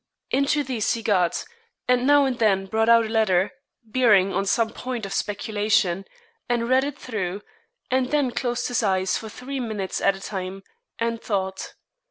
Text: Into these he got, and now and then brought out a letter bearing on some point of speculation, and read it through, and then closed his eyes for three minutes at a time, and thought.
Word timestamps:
Into 0.31 0.63
these 0.63 0.93
he 0.93 1.03
got, 1.03 1.45
and 1.87 2.07
now 2.07 2.25
and 2.25 2.39
then 2.39 2.65
brought 2.65 2.89
out 2.89 3.05
a 3.05 3.07
letter 3.07 3.51
bearing 3.83 4.33
on 4.33 4.47
some 4.47 4.71
point 4.71 5.05
of 5.05 5.13
speculation, 5.13 6.05
and 6.49 6.67
read 6.67 6.83
it 6.83 6.97
through, 6.97 7.43
and 7.91 8.09
then 8.09 8.31
closed 8.31 8.67
his 8.67 8.81
eyes 8.81 9.15
for 9.15 9.29
three 9.29 9.59
minutes 9.59 10.01
at 10.01 10.15
a 10.15 10.19
time, 10.19 10.63
and 10.97 11.21
thought. 11.21 11.75